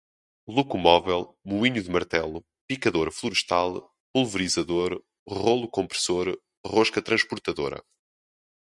[0.57, 3.71] locomóvel, moinho de martelo, picador florestal,
[4.11, 4.91] pulverizador,
[5.41, 6.27] rolo compressor,
[6.73, 7.79] rosca transportadora